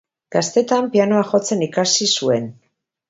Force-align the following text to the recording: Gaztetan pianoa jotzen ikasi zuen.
Gaztetan 0.35 0.87
pianoa 0.95 1.27
jotzen 1.33 1.61
ikasi 1.67 2.09
zuen. 2.15 2.49